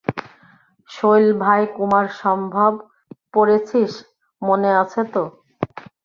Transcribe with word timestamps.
শৈল 0.89 1.25
ভাই, 1.41 1.61
কুমারসম্ভব 1.75 2.71
পড়েছিস, 3.33 3.91
মনে 4.41 4.69
আছে 4.81 5.01
তো? 5.13 5.23